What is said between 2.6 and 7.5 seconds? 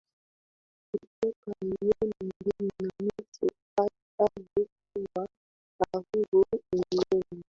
na nusu hadi kuwa karibu milioni